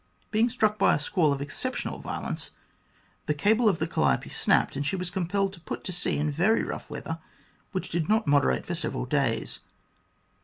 Being 0.31 0.49
struck 0.49 0.79
by 0.79 0.95
a 0.95 0.99
squall 0.99 1.31
of 1.31 1.43
exceptional 1.43 1.99
violence, 1.99 2.49
the 3.27 3.35
cable 3.35 3.69
of 3.69 3.77
the 3.77 3.85
Calliope 3.85 4.29
snapped, 4.31 4.75
and 4.75 4.83
she 4.83 4.95
was 4.95 5.11
compelled 5.11 5.53
to 5.53 5.59
put 5.59 5.83
to 5.83 5.91
sea 5.91 6.17
in 6.17 6.31
very 6.31 6.63
rough 6.63 6.89
weather, 6.89 7.19
which 7.71 7.89
did 7.89 8.09
not 8.09 8.25
moderate 8.25 8.65
for 8.65 8.73
several 8.73 9.05
days. 9.05 9.59